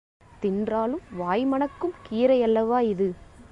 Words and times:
தின்றாலும் 0.41 1.03
வாய் 1.11 1.45
மணக்கும் 1.45 1.93
கீரையல்லவா 2.09 2.79
இது! 2.89 3.09